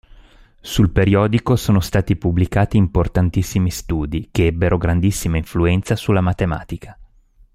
[0.61, 6.97] Sul periodico sono stati pubblicati importantissimi studi, che ebbero grandissima influenza sulla matematica.